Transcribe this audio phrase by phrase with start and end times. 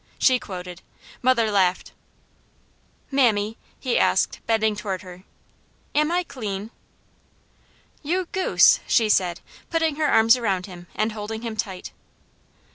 [0.17, 0.81] She quoted.
[1.21, 1.91] Mother laughed.
[3.11, 5.25] "Mammy," he asked bending toward her,
[5.93, 6.71] "am I clean?"
[8.01, 11.91] "You goose!" she said, putting her arms around him and holding him tight.